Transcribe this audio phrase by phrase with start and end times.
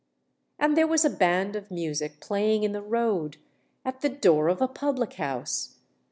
[0.57, 4.67] And there was a band of music playing in the road—at the door of a
[4.67, 5.75] public house!